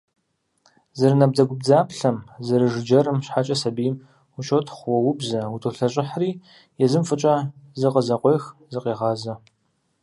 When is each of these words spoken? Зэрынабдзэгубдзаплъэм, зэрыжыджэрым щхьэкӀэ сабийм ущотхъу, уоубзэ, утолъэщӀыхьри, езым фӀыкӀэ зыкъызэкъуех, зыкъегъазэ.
Зэрынабдзэгубдзаплъэм, 0.99 2.17
зэрыжыджэрым 2.45 3.17
щхьэкӀэ 3.25 3.55
сабийм 3.61 3.95
ущотхъу, 4.37 4.89
уоубзэ, 4.93 5.41
утолъэщӀыхьри, 5.55 6.31
езым 6.85 7.03
фӀыкӀэ 7.07 7.35
зыкъызэкъуех, 7.79 8.43
зыкъегъазэ. 8.71 9.33